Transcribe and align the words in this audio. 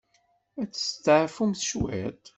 Ad 0.61 0.69
testeɛfumt 0.71 1.61
cwit? 1.69 2.25